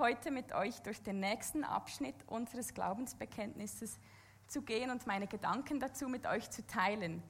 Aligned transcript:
heute 0.00 0.30
mit 0.30 0.52
euch 0.52 0.80
durch 0.80 1.02
den 1.02 1.20
nächsten 1.20 1.62
Abschnitt 1.62 2.16
unseres 2.26 2.72
Glaubensbekenntnisses 2.72 4.00
zu 4.46 4.62
gehen 4.62 4.90
und 4.90 5.06
meine 5.06 5.26
Gedanken 5.26 5.78
dazu 5.78 6.08
mit 6.08 6.26
euch 6.26 6.50
zu 6.50 6.66
teilen. 6.66 7.22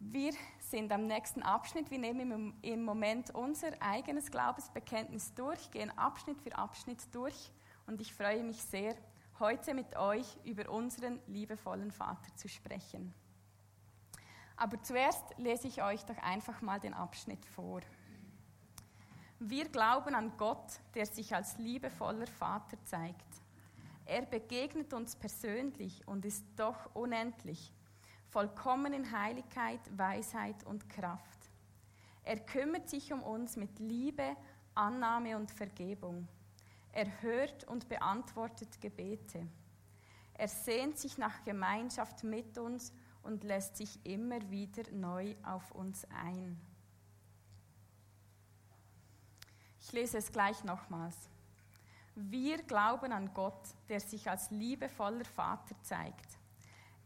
Wir 0.00 0.32
sind 0.58 0.90
am 0.90 1.06
nächsten 1.06 1.42
Abschnitt. 1.44 1.90
Wir 1.92 2.00
nehmen 2.00 2.58
im 2.62 2.82
Moment 2.82 3.30
unser 3.30 3.70
eigenes 3.80 4.32
Glaubensbekenntnis 4.32 5.32
durch, 5.34 5.70
gehen 5.70 5.96
Abschnitt 5.96 6.40
für 6.40 6.56
Abschnitt 6.56 7.14
durch 7.14 7.52
und 7.86 8.00
ich 8.00 8.12
freue 8.12 8.42
mich 8.42 8.60
sehr, 8.62 8.96
heute 9.38 9.72
mit 9.72 9.96
euch 9.96 10.26
über 10.44 10.68
unseren 10.70 11.20
liebevollen 11.28 11.92
Vater 11.92 12.34
zu 12.34 12.48
sprechen. 12.48 13.14
Aber 14.56 14.82
zuerst 14.82 15.24
lese 15.38 15.68
ich 15.68 15.82
euch 15.82 16.04
doch 16.04 16.18
einfach 16.18 16.60
mal 16.62 16.80
den 16.80 16.94
Abschnitt 16.94 17.46
vor. 17.46 17.80
Wir 19.42 19.70
glauben 19.70 20.14
an 20.14 20.36
Gott, 20.36 20.80
der 20.94 21.06
sich 21.06 21.34
als 21.34 21.56
liebevoller 21.56 22.26
Vater 22.26 22.76
zeigt. 22.84 23.24
Er 24.04 24.26
begegnet 24.26 24.92
uns 24.92 25.16
persönlich 25.16 26.06
und 26.06 26.26
ist 26.26 26.44
doch 26.56 26.94
unendlich, 26.94 27.72
vollkommen 28.28 28.92
in 28.92 29.10
Heiligkeit, 29.18 29.80
Weisheit 29.96 30.62
und 30.66 30.90
Kraft. 30.90 31.48
Er 32.22 32.38
kümmert 32.38 32.90
sich 32.90 33.14
um 33.14 33.22
uns 33.22 33.56
mit 33.56 33.78
Liebe, 33.78 34.36
Annahme 34.74 35.34
und 35.38 35.50
Vergebung. 35.50 36.28
Er 36.92 37.22
hört 37.22 37.64
und 37.64 37.88
beantwortet 37.88 38.78
Gebete. 38.82 39.46
Er 40.34 40.48
sehnt 40.48 40.98
sich 40.98 41.16
nach 41.16 41.44
Gemeinschaft 41.44 42.24
mit 42.24 42.58
uns 42.58 42.92
und 43.22 43.42
lässt 43.44 43.78
sich 43.78 44.04
immer 44.04 44.50
wieder 44.50 44.82
neu 44.92 45.34
auf 45.44 45.72
uns 45.72 46.06
ein. 46.10 46.60
Ich 49.80 49.92
lese 49.92 50.18
es 50.18 50.30
gleich 50.30 50.62
nochmals. 50.64 51.16
Wir 52.14 52.58
glauben 52.62 53.12
an 53.12 53.32
Gott, 53.32 53.62
der 53.88 54.00
sich 54.00 54.28
als 54.28 54.50
liebevoller 54.50 55.24
Vater 55.24 55.74
zeigt. 55.82 56.38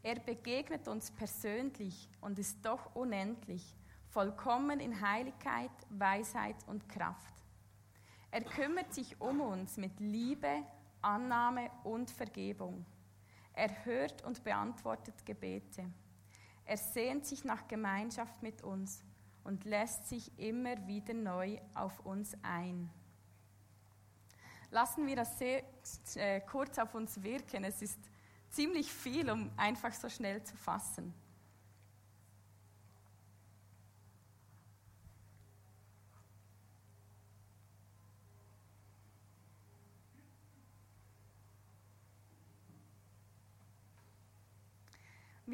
Er 0.03 0.17
begegnet 0.17 0.89
uns 0.89 1.11
persönlich 1.11 2.09
und 2.21 2.39
ist 2.39 2.59
doch 2.65 2.95
unendlich, 2.95 3.75
vollkommen 4.11 4.81
in 4.81 5.01
Heiligkeit, 5.01 5.71
Weisheit 5.89 6.57
und 6.67 6.89
Kraft. 6.89 7.35
Er 8.31 8.43
kümmert 8.43 8.93
sich 8.93 9.21
um 9.21 9.41
uns 9.41 9.77
mit 9.77 10.01
Liebe, 10.01 10.65
Annahme 11.01 11.71
und 11.85 12.11
Vergebung. 12.11 12.85
Er 13.53 13.85
hört 13.85 14.25
und 14.25 14.43
beantwortet 14.43 15.25
Gebete. 15.25 15.85
Er 16.65 16.77
sehnt 16.77 17.25
sich 17.25 17.45
nach 17.45 17.69
Gemeinschaft 17.69 18.43
mit 18.43 18.63
uns 18.63 19.03
und 19.45 19.65
lässt 19.65 20.09
sich 20.09 20.37
immer 20.39 20.87
wieder 20.87 21.15
neu 21.15 21.59
auf 21.75 22.01
uns 22.01 22.35
ein. 22.43 22.91
Lassen 24.71 25.07
wir 25.07 25.15
das 25.15 25.39
sehr 25.39 25.63
äh, 26.17 26.41
kurz 26.41 26.79
auf 26.79 26.95
uns 26.95 27.23
wirken. 27.23 27.63
Es 27.63 27.81
ist 27.81 27.99
ziemlich 28.51 28.93
viel, 28.93 29.31
um 29.31 29.51
einfach 29.57 29.93
so 29.93 30.09
schnell 30.09 30.43
zu 30.43 30.57
fassen. 30.57 31.15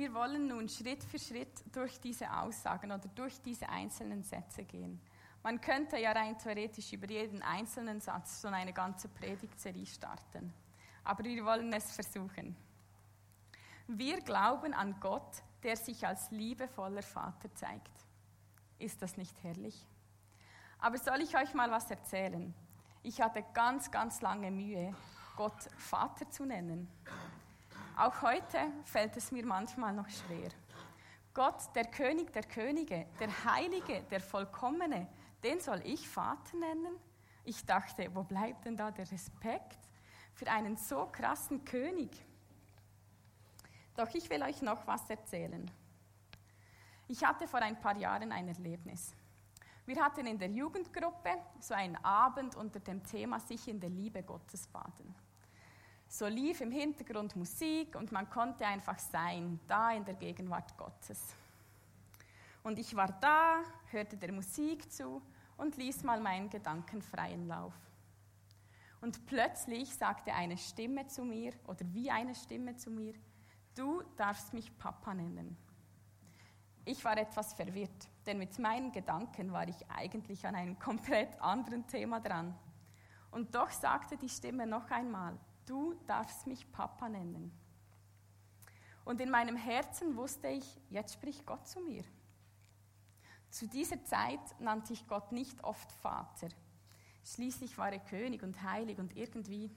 Wir 0.01 0.15
wollen 0.15 0.47
nun 0.47 0.67
Schritt 0.67 1.05
für 1.05 1.19
Schritt 1.19 1.63
durch 1.71 2.01
diese 2.01 2.33
Aussagen 2.35 2.91
oder 2.91 3.07
durch 3.15 3.39
diese 3.43 3.69
einzelnen 3.69 4.23
Sätze 4.23 4.65
gehen. 4.65 4.99
Man 5.43 5.61
könnte 5.61 5.99
ja 5.99 6.13
rein 6.13 6.39
theoretisch 6.39 6.95
über 6.95 7.07
jeden 7.07 7.43
einzelnen 7.43 8.01
Satz 8.01 8.41
so 8.41 8.49
eine 8.49 8.73
ganze 8.73 9.09
Predigtserie 9.09 9.85
starten. 9.85 10.55
Aber 11.05 11.23
wir 11.23 11.45
wollen 11.45 11.71
es 11.75 11.93
versuchen. 11.93 12.57
Wir 13.89 14.23
glauben 14.23 14.73
an 14.73 14.99
Gott, 15.01 15.43
der 15.63 15.77
sich 15.77 16.07
als 16.07 16.31
liebevoller 16.31 17.03
Vater 17.03 17.55
zeigt. 17.55 17.93
Ist 18.79 19.03
das 19.03 19.19
nicht 19.19 19.37
herrlich? 19.43 19.87
Aber 20.79 20.97
soll 20.97 21.21
ich 21.21 21.37
euch 21.37 21.53
mal 21.53 21.71
was 21.71 21.91
erzählen? 21.91 22.55
Ich 23.03 23.21
hatte 23.21 23.45
ganz, 23.53 23.91
ganz 23.91 24.23
lange 24.23 24.51
Mühe, 24.51 24.95
Gott 25.37 25.69
Vater 25.77 26.31
zu 26.31 26.47
nennen. 26.47 26.89
Auch 28.01 28.23
heute 28.23 28.73
fällt 28.85 29.15
es 29.19 29.31
mir 29.31 29.45
manchmal 29.45 29.93
noch 29.93 30.09
schwer. 30.09 30.49
Gott, 31.35 31.69
der 31.75 31.85
König 31.85 32.33
der 32.33 32.45
Könige, 32.45 33.07
der 33.21 33.45
Heilige, 33.45 34.05
der 34.05 34.23
Vollkommene, 34.23 35.07
den 35.45 35.61
soll 35.61 35.83
ich 35.85 36.09
Vater 36.09 36.57
nennen? 36.57 36.97
Ich 37.45 37.67
dachte, 37.67 38.09
wo 38.15 38.23
bleibt 38.23 38.65
denn 38.65 38.75
da 38.75 38.91
der 38.91 39.11
Respekt 39.11 39.79
für 40.33 40.51
einen 40.51 40.79
so 40.79 41.11
krassen 41.13 41.63
König? 41.67 42.11
Doch 43.95 44.09
ich 44.15 44.31
will 44.31 44.43
euch 44.45 44.63
noch 44.63 44.87
was 44.87 45.11
erzählen. 45.11 45.71
Ich 47.07 47.23
hatte 47.23 47.47
vor 47.47 47.61
ein 47.61 47.79
paar 47.79 47.99
Jahren 47.99 48.33
ein 48.33 48.49
Erlebnis. 48.49 49.15
Wir 49.85 50.03
hatten 50.03 50.27
in 50.27 50.39
der 50.39 50.49
Jugendgruppe 50.49 51.37
so 51.59 51.75
einen 51.75 51.97
Abend 51.97 52.57
unter 52.57 52.81
dem 52.81 53.05
Thema 53.05 53.39
sich 53.41 53.69
in 53.69 53.79
der 53.79 53.91
Liebe 53.91 54.23
Gottes 54.23 54.67
baden. 54.69 55.15
So 56.13 56.27
lief 56.27 56.61
im 56.61 56.73
Hintergrund 56.73 57.37
Musik 57.37 57.95
und 57.95 58.11
man 58.11 58.29
konnte 58.29 58.67
einfach 58.67 58.99
sein, 58.99 59.61
da 59.69 59.93
in 59.93 60.05
der 60.05 60.15
Gegenwart 60.15 60.77
Gottes. 60.77 61.37
Und 62.65 62.81
ich 62.81 62.97
war 62.97 63.13
da, 63.21 63.63
hörte 63.93 64.17
der 64.17 64.33
Musik 64.33 64.91
zu 64.91 65.23
und 65.57 65.77
ließ 65.77 66.03
mal 66.03 66.19
meinen 66.21 66.51
Gedanken 66.51 67.01
freien 67.01 67.47
Lauf. 67.47 67.75
Und 69.01 69.25
plötzlich 69.27 69.95
sagte 69.95 70.35
eine 70.35 70.59
Stimme 70.59 71.07
zu 71.07 71.25
mir, 71.25 71.53
oder 71.69 71.87
wie 71.93 72.11
eine 72.11 72.35
Stimme 72.35 72.75
zu 72.75 72.91
mir, 72.91 73.15
du 73.77 74.03
darfst 74.17 74.53
mich 74.53 74.77
Papa 74.79 75.15
nennen. 75.15 75.57
Ich 76.85 77.05
war 77.05 77.17
etwas 77.19 77.55
verwirrt, 77.55 78.09
denn 78.27 78.39
mit 78.39 78.59
meinen 78.59 78.91
Gedanken 78.91 79.53
war 79.53 79.69
ich 79.69 79.89
eigentlich 79.89 80.45
an 80.45 80.57
einem 80.57 80.77
komplett 80.81 81.41
anderen 81.41 81.87
Thema 81.87 82.19
dran. 82.19 82.59
Und 83.31 83.55
doch 83.55 83.71
sagte 83.71 84.17
die 84.17 84.29
Stimme 84.29 84.67
noch 84.67 84.91
einmal, 84.91 85.39
du 85.67 85.95
darfst 86.07 86.47
mich 86.47 86.71
Papa 86.73 87.09
nennen. 87.09 87.53
Und 89.05 89.21
in 89.21 89.31
meinem 89.31 89.57
Herzen 89.57 90.17
wusste 90.17 90.49
ich, 90.49 90.81
jetzt 90.91 91.15
spricht 91.15 91.47
Gott 91.47 91.67
zu 91.67 91.81
mir. 91.81 92.05
Zu 93.51 93.67
dieser 93.67 94.03
Zeit 94.05 94.61
nannte 94.61 94.93
ich 94.93 95.07
Gott 95.09 95.33
nicht 95.33 95.65
oft 95.65 95.91
Vater. 95.93 96.49
Schließlich 97.25 97.77
war 97.79 97.93
er 97.93 97.99
König 97.99 98.43
und 98.43 98.63
heilig 98.63 98.99
und 98.99 99.17
irgendwie, 99.17 99.71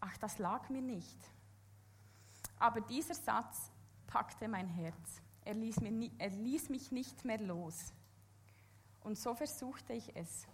ach, 0.00 0.16
das 0.18 0.38
lag 0.38 0.68
mir 0.68 0.82
nicht. 0.82 1.18
Aber 2.58 2.80
dieser 2.80 3.14
Satz 3.14 3.70
packte 4.06 4.48
mein 4.48 4.68
Herz. 4.68 5.22
Er 5.44 5.54
ließ, 5.54 5.80
mir, 5.80 6.10
er 6.18 6.30
ließ 6.30 6.68
mich 6.68 6.92
nicht 6.92 7.24
mehr 7.24 7.38
los. 7.38 7.92
Und 9.00 9.18
so 9.18 9.34
versuchte 9.34 9.92
ich 9.92 10.14
es. 10.14 10.46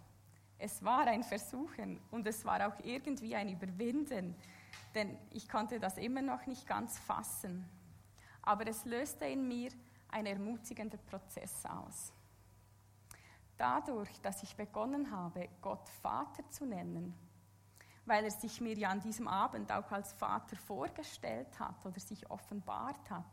Es 0.57 0.83
war 0.83 1.05
ein 1.07 1.23
Versuchen 1.23 1.99
und 2.11 2.27
es 2.27 2.43
war 2.45 2.67
auch 2.67 2.83
irgendwie 2.83 3.35
ein 3.35 3.49
Überwinden, 3.49 4.35
denn 4.95 5.17
ich 5.31 5.47
konnte 5.47 5.79
das 5.79 5.97
immer 5.97 6.21
noch 6.21 6.45
nicht 6.45 6.67
ganz 6.67 6.97
fassen. 6.99 7.67
Aber 8.41 8.67
es 8.67 8.85
löste 8.85 9.25
in 9.25 9.47
mir 9.47 9.71
ein 10.09 10.25
ermutigender 10.25 10.97
Prozess 10.97 11.65
aus. 11.65 12.13
Dadurch, 13.57 14.09
dass 14.21 14.41
ich 14.43 14.55
begonnen 14.55 15.11
habe, 15.11 15.49
Gott 15.61 15.87
Vater 16.01 16.49
zu 16.49 16.65
nennen, 16.65 17.13
weil 18.05 18.23
er 18.23 18.31
sich 18.31 18.61
mir 18.61 18.75
ja 18.77 18.89
an 18.89 19.01
diesem 19.01 19.27
Abend 19.27 19.71
auch 19.71 19.91
als 19.91 20.13
Vater 20.13 20.55
vorgestellt 20.55 21.59
hat 21.59 21.85
oder 21.85 21.99
sich 21.99 22.29
offenbart 22.31 23.09
hat, 23.09 23.25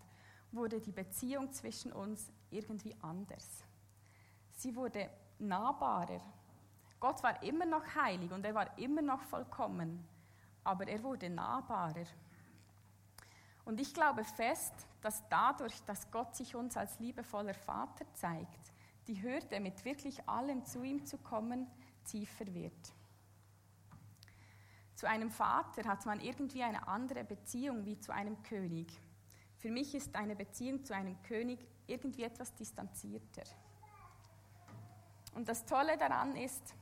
wurde 0.52 0.80
die 0.80 0.92
Beziehung 0.92 1.52
zwischen 1.52 1.92
uns 1.92 2.30
irgendwie 2.50 2.94
anders. 3.00 3.64
Sie 4.52 4.74
wurde 4.74 5.08
nahbarer. 5.38 6.20
Gott 6.98 7.22
war 7.22 7.42
immer 7.42 7.66
noch 7.66 7.94
heilig 7.94 8.32
und 8.32 8.44
er 8.44 8.54
war 8.54 8.76
immer 8.78 9.02
noch 9.02 9.22
vollkommen 9.22 10.06
aber 10.66 10.88
er 10.88 11.02
wurde 11.02 11.30
nahbarer. 11.30 12.06
Und 13.64 13.80
ich 13.80 13.94
glaube 13.94 14.24
fest, 14.24 14.74
dass 15.00 15.28
dadurch, 15.28 15.82
dass 15.84 16.10
Gott 16.10 16.34
sich 16.34 16.54
uns 16.54 16.76
als 16.76 16.98
liebevoller 16.98 17.54
Vater 17.54 18.04
zeigt, 18.14 18.72
die 19.06 19.22
Hürde, 19.22 19.60
mit 19.60 19.84
wirklich 19.84 20.28
allem 20.28 20.64
zu 20.64 20.82
ihm 20.82 21.06
zu 21.06 21.18
kommen, 21.18 21.66
tiefer 22.04 22.46
wird. 22.52 22.92
Zu 24.94 25.08
einem 25.08 25.30
Vater 25.30 25.88
hat 25.88 26.06
man 26.06 26.20
irgendwie 26.20 26.62
eine 26.62 26.88
andere 26.88 27.22
Beziehung 27.22 27.84
wie 27.84 27.98
zu 27.98 28.12
einem 28.12 28.42
König. 28.42 28.88
Für 29.58 29.70
mich 29.70 29.94
ist 29.94 30.14
eine 30.16 30.34
Beziehung 30.34 30.84
zu 30.84 30.94
einem 30.94 31.20
König 31.22 31.64
irgendwie 31.86 32.24
etwas 32.24 32.54
distanzierter. 32.54 33.44
Und 35.34 35.48
das 35.48 35.66
Tolle 35.66 35.98
daran 35.98 36.34
ist, 36.34 36.74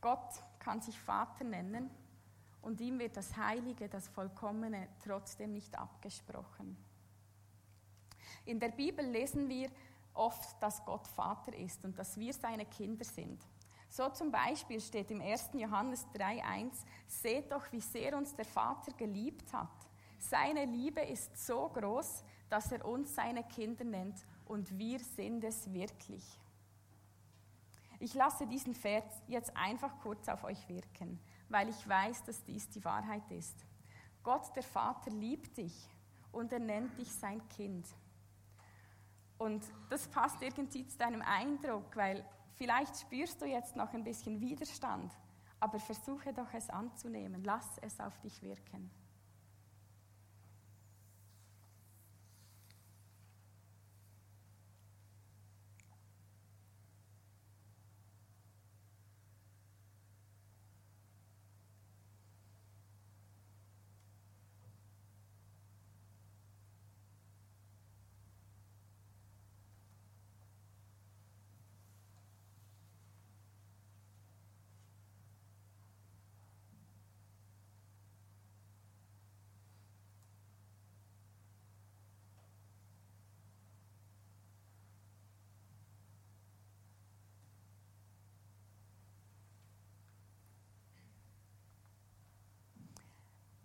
Gott 0.00 0.42
kann 0.58 0.80
sich 0.80 0.98
Vater 0.98 1.44
nennen 1.44 1.90
und 2.62 2.80
ihm 2.80 2.98
wird 2.98 3.16
das 3.16 3.36
Heilige, 3.36 3.88
das 3.88 4.08
Vollkommene 4.08 4.88
trotzdem 5.04 5.52
nicht 5.52 5.76
abgesprochen. 5.78 6.76
In 8.44 8.58
der 8.58 8.70
Bibel 8.70 9.04
lesen 9.04 9.48
wir 9.48 9.70
oft, 10.14 10.60
dass 10.62 10.84
Gott 10.84 11.06
Vater 11.06 11.54
ist 11.56 11.84
und 11.84 11.98
dass 11.98 12.16
wir 12.16 12.32
seine 12.32 12.66
Kinder 12.66 13.04
sind. 13.04 13.40
So 13.88 14.08
zum 14.08 14.30
Beispiel 14.30 14.80
steht 14.80 15.10
im 15.10 15.20
1. 15.20 15.50
Johannes 15.54 16.06
3.1, 16.14 16.72
seht 17.06 17.52
doch, 17.52 17.70
wie 17.72 17.80
sehr 17.80 18.16
uns 18.16 18.34
der 18.34 18.46
Vater 18.46 18.92
geliebt 18.92 19.52
hat. 19.52 19.68
Seine 20.18 20.64
Liebe 20.64 21.02
ist 21.02 21.36
so 21.36 21.68
groß, 21.68 22.24
dass 22.48 22.72
er 22.72 22.84
uns 22.84 23.14
seine 23.14 23.44
Kinder 23.44 23.84
nennt 23.84 24.24
und 24.46 24.78
wir 24.78 24.98
sind 24.98 25.44
es 25.44 25.72
wirklich. 25.72 26.24
Ich 27.98 28.14
lasse 28.14 28.46
diesen 28.46 28.74
Vers 28.74 29.04
jetzt 29.28 29.56
einfach 29.56 29.98
kurz 30.00 30.28
auf 30.28 30.44
euch 30.44 30.68
wirken, 30.68 31.20
weil 31.52 31.68
ich 31.68 31.88
weiß, 31.88 32.24
dass 32.24 32.42
dies 32.44 32.68
die 32.70 32.84
Wahrheit 32.84 33.30
ist. 33.30 33.64
Gott, 34.22 34.54
der 34.56 34.62
Vater, 34.62 35.10
liebt 35.10 35.56
dich 35.56 35.88
und 36.32 36.52
er 36.52 36.60
nennt 36.60 36.98
dich 36.98 37.12
sein 37.12 37.46
Kind. 37.48 37.86
Und 39.38 39.62
das 39.90 40.08
passt 40.08 40.40
irgendwie 40.42 40.86
zu 40.86 40.96
deinem 40.96 41.22
Eindruck, 41.22 41.96
weil 41.96 42.24
Vielleicht 42.62 42.96
spürst 42.96 43.40
du 43.40 43.46
jetzt 43.46 43.74
noch 43.76 43.92
ein 43.92 44.04
bisschen 44.04 44.40
Widerstand, 44.40 45.12
aber 45.58 45.80
versuche 45.80 46.32
doch 46.32 46.52
es 46.54 46.70
anzunehmen. 46.70 47.42
Lass 47.44 47.78
es 47.78 47.98
auf 47.98 48.18
dich 48.20 48.40
wirken. 48.42 48.90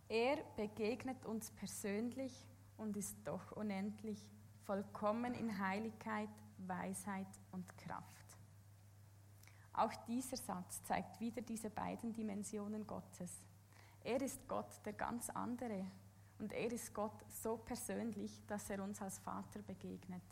Er 0.10 0.38
begegnet 0.56 1.26
uns 1.26 1.52
persönlich 1.52 2.34
und 2.78 2.96
ist 2.96 3.18
doch 3.26 3.52
unendlich, 3.54 4.26
vollkommen 4.64 5.34
in 5.34 5.60
Heiligkeit, 5.60 6.30
Weisheit 6.60 7.28
und 7.52 7.78
Kraft. 7.78 8.06
Auch 9.74 9.94
dieser 10.08 10.38
Satz 10.38 10.82
zeigt 10.84 11.20
wieder 11.20 11.42
diese 11.42 11.70
beiden 11.70 12.14
Dimensionen 12.14 12.88
Gottes. 12.88 13.44
Er 14.04 14.22
ist 14.22 14.48
Gott 14.48 14.80
der 14.86 14.94
ganz 14.94 15.30
andere 15.30 15.86
und 16.40 16.54
er 16.54 16.72
ist 16.72 16.94
Gott 16.94 17.26
so 17.30 17.58
persönlich, 17.58 18.42
dass 18.48 18.70
er 18.70 18.82
uns 18.82 19.02
als 19.02 19.20
Vater 19.20 19.62
begegnet. 19.62 20.24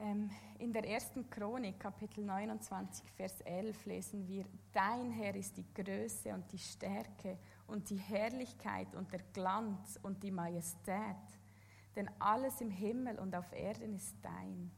Ähm, 0.00 0.30
in 0.60 0.72
der 0.72 0.88
ersten 0.88 1.28
Chronik, 1.28 1.80
Kapitel 1.80 2.24
29, 2.24 3.10
Vers 3.16 3.40
11, 3.40 3.84
lesen 3.86 4.28
wir, 4.28 4.44
Dein 4.72 5.10
Herr 5.10 5.34
ist 5.34 5.56
die 5.56 5.66
Größe 5.74 6.32
und 6.32 6.50
die 6.52 6.58
Stärke 6.58 7.36
und 7.66 7.90
die 7.90 7.96
Herrlichkeit 7.96 8.94
und 8.94 9.12
der 9.12 9.22
Glanz 9.32 9.98
und 10.02 10.22
die 10.22 10.30
Majestät, 10.30 11.16
denn 11.96 12.08
alles 12.20 12.60
im 12.60 12.70
Himmel 12.70 13.18
und 13.18 13.34
auf 13.34 13.52
Erden 13.52 13.94
ist 13.94 14.14
dein. 14.22 14.70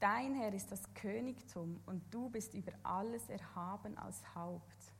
Dein 0.00 0.34
Herr 0.34 0.52
ist 0.52 0.72
das 0.72 0.82
Königtum 0.94 1.80
und 1.86 2.02
du 2.12 2.28
bist 2.28 2.52
über 2.52 2.72
alles 2.82 3.28
erhaben 3.28 3.96
als 3.96 4.34
Haupt. 4.34 4.92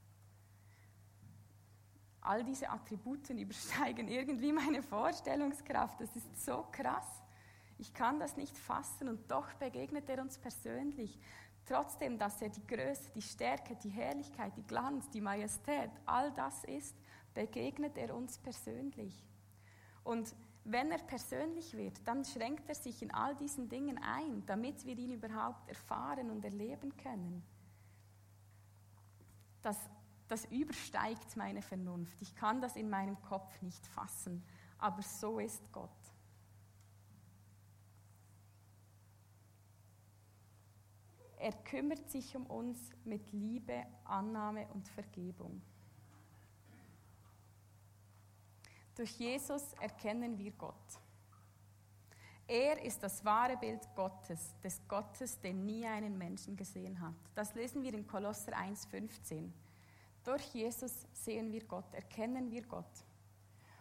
All 2.20 2.44
diese 2.44 2.70
Attributen 2.70 3.36
übersteigen 3.40 4.06
irgendwie 4.06 4.52
meine 4.52 4.82
Vorstellungskraft. 4.82 6.00
Das 6.00 6.14
ist 6.14 6.44
so 6.44 6.66
krass. 6.70 7.25
Ich 7.78 7.92
kann 7.92 8.18
das 8.18 8.36
nicht 8.36 8.56
fassen 8.56 9.08
und 9.08 9.30
doch 9.30 9.52
begegnet 9.54 10.08
er 10.08 10.22
uns 10.22 10.38
persönlich. 10.38 11.18
Trotzdem, 11.66 12.18
dass 12.18 12.40
er 12.40 12.48
die 12.48 12.66
Größe, 12.66 13.10
die 13.14 13.22
Stärke, 13.22 13.76
die 13.76 13.90
Herrlichkeit, 13.90 14.56
die 14.56 14.66
Glanz, 14.66 15.10
die 15.10 15.20
Majestät, 15.20 15.90
all 16.06 16.32
das 16.32 16.64
ist, 16.64 16.96
begegnet 17.34 17.98
er 17.98 18.14
uns 18.14 18.38
persönlich. 18.38 19.26
Und 20.04 20.34
wenn 20.64 20.90
er 20.90 20.98
persönlich 20.98 21.76
wird, 21.76 22.06
dann 22.06 22.24
schränkt 22.24 22.68
er 22.68 22.74
sich 22.74 23.02
in 23.02 23.12
all 23.12 23.36
diesen 23.36 23.68
Dingen 23.68 23.98
ein, 24.02 24.44
damit 24.46 24.84
wir 24.86 24.96
ihn 24.96 25.12
überhaupt 25.12 25.68
erfahren 25.68 26.30
und 26.30 26.44
erleben 26.44 26.96
können. 26.96 27.44
Das, 29.62 29.78
das 30.28 30.44
übersteigt 30.46 31.36
meine 31.36 31.62
Vernunft. 31.62 32.16
Ich 32.20 32.34
kann 32.34 32.60
das 32.60 32.76
in 32.76 32.88
meinem 32.88 33.20
Kopf 33.22 33.60
nicht 33.62 33.86
fassen, 33.86 34.44
aber 34.78 35.02
so 35.02 35.38
ist 35.40 35.72
Gott. 35.72 35.90
Er 41.38 41.52
kümmert 41.52 42.10
sich 42.10 42.34
um 42.34 42.46
uns 42.46 42.78
mit 43.04 43.30
Liebe, 43.32 43.84
Annahme 44.04 44.66
und 44.72 44.88
Vergebung. 44.88 45.60
Durch 48.94 49.10
Jesus 49.18 49.74
erkennen 49.74 50.38
wir 50.38 50.52
Gott. 50.52 50.74
Er 52.48 52.82
ist 52.82 53.02
das 53.02 53.24
wahre 53.24 53.56
Bild 53.56 53.86
Gottes, 53.94 54.54
des 54.62 54.80
Gottes, 54.88 55.38
den 55.40 55.66
nie 55.66 55.84
einen 55.84 56.16
Menschen 56.16 56.56
gesehen 56.56 56.98
hat. 57.00 57.14
Das 57.34 57.54
lesen 57.54 57.82
wir 57.82 57.92
in 57.92 58.06
Kolosser 58.06 58.52
1,15. 58.52 59.50
Durch 60.24 60.54
Jesus 60.54 61.06
sehen 61.12 61.52
wir 61.52 61.64
Gott, 61.64 61.92
erkennen 61.92 62.50
wir 62.50 62.62
Gott. 62.62 63.04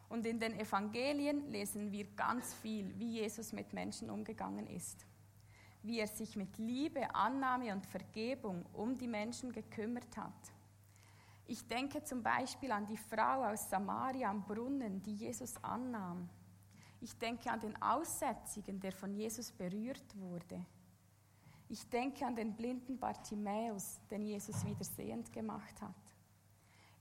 Und 0.09 0.25
in 0.25 0.39
den 0.39 0.59
Evangelien 0.59 1.49
lesen 1.49 1.91
wir 1.91 2.05
ganz 2.15 2.53
viel, 2.55 2.97
wie 2.99 3.19
Jesus 3.19 3.53
mit 3.53 3.71
Menschen 3.71 4.09
umgegangen 4.09 4.67
ist 4.67 5.05
wie 5.85 5.99
er 5.99 6.07
sich 6.07 6.35
mit 6.35 6.57
Liebe, 6.57 7.13
Annahme 7.13 7.71
und 7.73 7.85
Vergebung 7.85 8.65
um 8.73 8.97
die 8.97 9.07
Menschen 9.07 9.51
gekümmert 9.51 10.17
hat. 10.17 10.33
Ich 11.47 11.67
denke 11.67 12.03
zum 12.03 12.23
Beispiel 12.23 12.71
an 12.71 12.87
die 12.87 12.97
Frau 12.97 13.43
aus 13.43 13.69
Samaria 13.69 14.29
am 14.29 14.43
Brunnen, 14.43 15.01
die 15.03 15.13
Jesus 15.13 15.63
annahm. 15.63 16.27
Ich 17.01 17.15
denke 17.17 17.51
an 17.51 17.59
den 17.59 17.79
Aussätzigen, 17.81 18.79
der 18.79 18.91
von 18.91 19.13
Jesus 19.13 19.51
berührt 19.51 20.17
wurde. 20.17 20.65
Ich 21.69 21.87
denke 21.87 22.25
an 22.25 22.35
den 22.35 22.55
blinden 22.55 22.97
Bartimäus, 22.97 23.99
den 24.09 24.23
Jesus 24.23 24.65
wieder 24.65 24.83
sehend 24.83 25.31
gemacht 25.31 25.81
hat. 25.81 25.93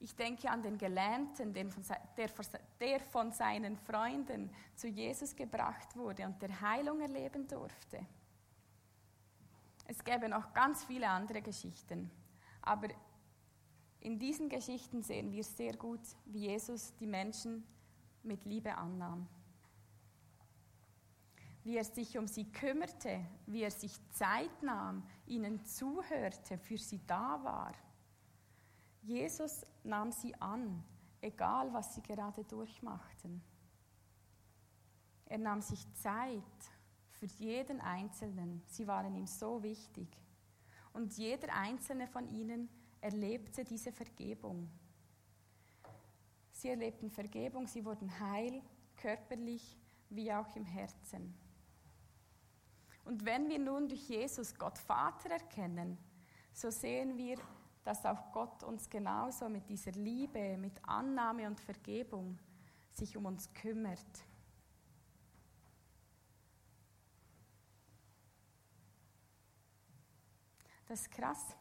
Ich 0.01 0.15
denke 0.15 0.51
an 0.51 0.63
den 0.63 0.77
Gelähmten, 0.77 1.55
der 1.55 3.01
von 3.01 3.33
seinen 3.33 3.77
Freunden 3.77 4.51
zu 4.75 4.89
Jesus 4.89 5.35
gebracht 5.35 5.97
wurde 5.97 6.27
und 6.27 6.43
der 6.43 6.61
Heilung 6.61 7.01
erleben 7.01 7.47
durfte. 7.49 8.05
Es 9.87 10.03
gäbe 10.03 10.29
noch 10.29 10.53
ganz 10.53 10.85
viele 10.85 11.09
andere 11.09 11.43
Geschichten, 11.43 12.11
aber 12.63 12.89
in 14.01 14.19
diesen 14.19 14.49
Geschichten 14.49 15.03
sehen 15.03 15.33
wir 15.33 15.45
sehr 15.45 15.77
gut, 15.77 16.01
wie 16.27 16.47
Jesus 16.47 16.95
die 16.97 17.07
Menschen 17.07 17.67
mit 18.23 18.45
Liebe 18.45 18.77
annahm. 18.77 19.27
Wie 21.63 21.77
er 21.77 21.85
sich 21.85 22.19
um 22.19 22.27
sie 22.27 22.51
kümmerte, 22.53 23.25
wie 23.47 23.63
er 23.63 23.71
sich 23.71 23.93
Zeit 24.11 24.63
nahm, 24.63 25.07
ihnen 25.27 25.65
zuhörte, 25.65 26.59
für 26.59 26.77
sie 26.77 27.01
da 27.07 27.43
war. 27.43 27.73
Jesus 29.03 29.65
nahm 29.83 30.13
sie 30.13 30.35
an, 30.41 30.85
egal 31.21 31.73
was 31.73 31.95
sie 31.95 32.03
gerade 32.03 32.45
durchmachten. 32.45 33.43
Er 35.27 35.39
nahm 35.39 35.63
sich 35.63 35.91
Zeit 35.95 36.43
für 37.25 37.43
jeden 37.43 37.81
Einzelnen. 37.81 38.63
Sie 38.67 38.87
waren 38.87 39.15
ihm 39.15 39.27
so 39.27 39.63
wichtig. 39.63 40.09
Und 40.93 41.17
jeder 41.17 41.55
einzelne 41.55 42.07
von 42.07 42.29
ihnen 42.29 42.69
erlebte 43.01 43.65
diese 43.65 43.93
Vergebung. 43.93 44.71
Sie 46.53 46.69
erlebten 46.69 47.11
Vergebung, 47.11 47.67
sie 47.67 47.85
wurden 47.85 48.21
heil, 48.21 48.63
körperlich 48.97 49.79
wie 50.11 50.33
auch 50.33 50.55
im 50.55 50.65
Herzen. 50.65 51.35
Und 53.05 53.25
wenn 53.25 53.49
wir 53.49 53.59
nun 53.59 53.89
durch 53.89 54.09
Jesus 54.09 54.55
Gott 54.55 54.79
Vater 54.79 55.31
erkennen, 55.31 55.99
so 56.53 56.71
sehen 56.71 57.17
wir, 57.17 57.39
dass 57.85 58.05
auch 58.07 58.33
Gott 58.33 58.63
uns 58.63 58.89
genauso 58.89 59.49
mit 59.49 59.69
dieser 59.69 59.93
Liebe, 59.93 60.57
mit 60.59 60.79
Annahme 60.87 61.47
und 61.47 61.61
Vergebung 61.61 62.39
sich 62.93 63.17
um 63.17 63.27
uns 63.27 63.53
kümmert. 63.55 64.25
Das 70.87 71.01
ist 71.01 71.11
krass. 71.11 71.57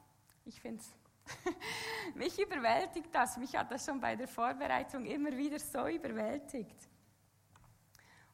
Ich 0.46 0.60
finde 0.60 0.82
es. 0.82 0.94
mich 2.16 2.38
überwältigt 2.40 3.14
das. 3.14 3.38
Mich 3.38 3.56
hat 3.56 3.72
das 3.72 3.86
schon 3.86 4.00
bei 4.00 4.16
der 4.16 4.28
Vorbereitung 4.28 5.06
immer 5.06 5.32
wieder 5.36 5.60
so 5.60 5.88
überwältigt. 5.88 6.90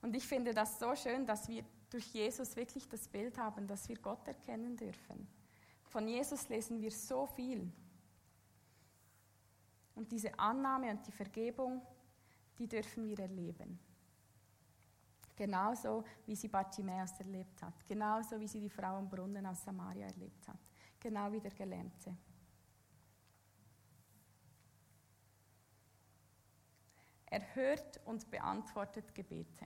Und 0.01 0.15
ich 0.15 0.25
finde 0.25 0.53
das 0.53 0.79
so 0.79 0.95
schön, 0.95 1.25
dass 1.25 1.47
wir 1.47 1.63
durch 1.89 2.05
Jesus 2.13 2.55
wirklich 2.55 2.87
das 2.87 3.07
Bild 3.07 3.37
haben, 3.37 3.67
dass 3.67 3.87
wir 3.89 3.97
Gott 3.97 4.27
erkennen 4.27 4.75
dürfen. 4.75 5.27
Von 5.83 6.07
Jesus 6.07 6.47
lesen 6.49 6.81
wir 6.81 6.91
so 6.91 7.25
viel. 7.25 7.71
Und 9.95 10.11
diese 10.11 10.37
Annahme 10.39 10.91
und 10.91 11.05
die 11.05 11.11
Vergebung, 11.11 11.81
die 12.57 12.67
dürfen 12.67 13.05
wir 13.05 13.19
erleben. 13.19 13.79
Genauso 15.35 16.03
wie 16.25 16.35
sie 16.35 16.47
Bartimäus 16.47 17.19
erlebt 17.19 17.61
hat. 17.63 17.85
Genauso 17.87 18.39
wie 18.39 18.47
sie 18.47 18.59
die 18.59 18.69
Frau 18.69 18.97
am 18.97 19.09
Brunnen 19.09 19.45
aus 19.45 19.63
Samaria 19.63 20.05
erlebt 20.05 20.47
hat. 20.47 20.68
Genau 20.99 21.31
wie 21.31 21.39
der 21.39 21.51
Gelähmte. 21.51 22.15
Er 27.27 27.55
hört 27.55 27.99
und 28.05 28.29
beantwortet 28.31 29.13
Gebete. 29.13 29.65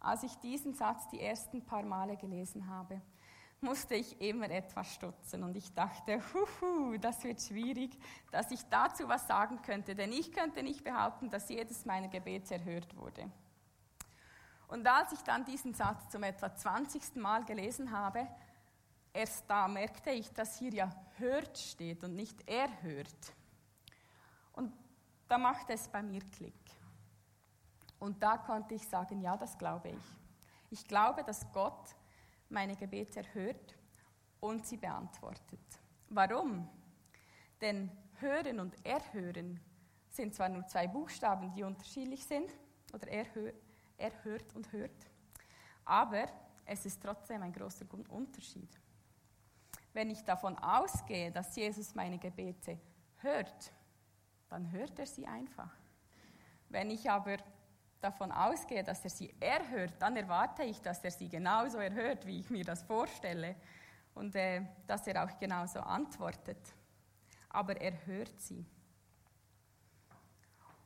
Als 0.00 0.22
ich 0.22 0.34
diesen 0.36 0.74
Satz 0.74 1.08
die 1.08 1.20
ersten 1.20 1.64
paar 1.64 1.82
Male 1.82 2.16
gelesen 2.16 2.68
habe, 2.68 3.00
musste 3.60 3.94
ich 3.94 4.20
immer 4.20 4.50
etwas 4.50 4.92
stutzen 4.94 5.42
und 5.42 5.56
ich 5.56 5.72
dachte, 5.72 6.20
huhu, 6.34 6.98
das 6.98 7.24
wird 7.24 7.40
schwierig, 7.40 7.98
dass 8.30 8.50
ich 8.50 8.62
dazu 8.68 9.08
was 9.08 9.26
sagen 9.26 9.62
könnte, 9.62 9.94
denn 9.94 10.12
ich 10.12 10.32
könnte 10.32 10.62
nicht 10.62 10.84
behaupten, 10.84 11.30
dass 11.30 11.48
jedes 11.48 11.84
meiner 11.84 12.08
Gebete 12.08 12.54
erhört 12.54 12.94
wurde. 12.96 13.30
Und 14.68 14.86
als 14.86 15.12
ich 15.12 15.20
dann 15.20 15.44
diesen 15.44 15.74
Satz 15.74 16.10
zum 16.10 16.22
etwa 16.22 16.54
20. 16.54 17.16
Mal 17.16 17.44
gelesen 17.44 17.90
habe, 17.90 18.28
erst 19.14 19.48
da 19.48 19.66
merkte 19.68 20.10
ich, 20.10 20.30
dass 20.32 20.58
hier 20.58 20.74
ja 20.74 20.90
hört 21.16 21.56
steht 21.56 22.04
und 22.04 22.14
nicht 22.14 22.46
er 22.46 22.68
hört. 22.82 23.32
Und 24.52 24.72
da 25.28 25.38
machte 25.38 25.72
es 25.72 25.88
bei 25.88 26.02
mir 26.02 26.20
Klick. 26.32 26.52
Und 27.98 28.22
da 28.22 28.36
konnte 28.36 28.74
ich 28.74 28.86
sagen, 28.86 29.20
ja, 29.20 29.36
das 29.36 29.56
glaube 29.56 29.90
ich. 29.90 30.04
Ich 30.70 30.86
glaube, 30.86 31.22
dass 31.24 31.50
Gott 31.52 31.94
meine 32.50 32.76
Gebete 32.76 33.20
erhört 33.20 33.74
und 34.40 34.66
sie 34.66 34.76
beantwortet. 34.76 35.60
Warum? 36.10 36.68
Denn 37.60 37.90
hören 38.18 38.60
und 38.60 38.74
erhören 38.84 39.60
sind 40.10 40.34
zwar 40.34 40.48
nur 40.48 40.66
zwei 40.66 40.86
Buchstaben, 40.86 41.52
die 41.54 41.62
unterschiedlich 41.62 42.24
sind, 42.24 42.50
oder 42.92 43.08
er 43.08 43.26
hört 44.24 44.54
und 44.54 44.70
hört. 44.72 45.10
Aber 45.84 46.26
es 46.64 46.84
ist 46.86 47.02
trotzdem 47.02 47.42
ein 47.42 47.52
großer 47.52 47.86
Unterschied. 48.08 48.68
Wenn 49.94 50.10
ich 50.10 50.22
davon 50.24 50.58
ausgehe, 50.58 51.30
dass 51.30 51.54
Jesus 51.56 51.94
meine 51.94 52.18
Gebete 52.18 52.78
hört, 53.18 53.72
dann 54.50 54.70
hört 54.72 54.98
er 54.98 55.06
sie 55.06 55.26
einfach. 55.26 55.70
Wenn 56.68 56.90
ich 56.90 57.08
aber 57.08 57.36
davon 58.00 58.32
ausgehe, 58.32 58.82
dass 58.82 59.04
er 59.04 59.10
sie 59.10 59.32
erhört, 59.40 59.94
dann 60.00 60.16
erwarte 60.16 60.64
ich, 60.64 60.82
dass 60.82 61.02
er 61.04 61.12
sie 61.12 61.28
genauso 61.28 61.78
erhört, 61.78 62.26
wie 62.26 62.40
ich 62.40 62.50
mir 62.50 62.64
das 62.64 62.82
vorstelle 62.82 63.54
und 64.14 64.34
äh, 64.34 64.62
dass 64.86 65.06
er 65.06 65.24
auch 65.24 65.38
genauso 65.38 65.78
antwortet. 65.78 66.74
Aber 67.48 67.80
er 67.80 68.04
hört 68.04 68.40
sie. 68.40 68.66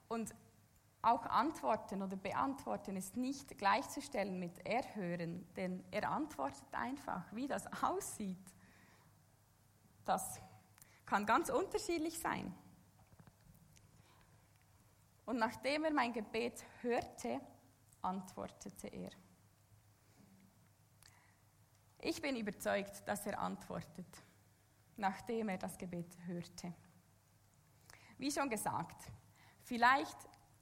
Und 0.08 0.34
auch 1.00 1.24
antworten 1.26 2.02
oder 2.02 2.16
beantworten 2.16 2.96
ist 2.96 3.16
nicht 3.16 3.56
gleichzustellen 3.56 4.38
mit 4.38 4.66
erhören, 4.66 5.46
denn 5.56 5.82
er 5.90 6.10
antwortet 6.10 6.72
einfach, 6.72 7.24
wie 7.32 7.46
das 7.48 7.66
aussieht. 7.82 8.36
Das 10.08 10.40
kann 11.04 11.26
ganz 11.26 11.50
unterschiedlich 11.50 12.18
sein. 12.18 12.54
Und 15.26 15.36
nachdem 15.36 15.84
er 15.84 15.92
mein 15.92 16.14
Gebet 16.14 16.64
hörte, 16.80 17.38
antwortete 18.00 18.88
er. 18.88 19.10
Ich 22.00 22.22
bin 22.22 22.36
überzeugt, 22.36 23.06
dass 23.06 23.26
er 23.26 23.38
antwortet, 23.38 24.06
nachdem 24.96 25.50
er 25.50 25.58
das 25.58 25.76
Gebet 25.76 26.16
hörte. 26.24 26.72
Wie 28.16 28.32
schon 28.32 28.48
gesagt, 28.48 29.12
vielleicht 29.64 30.16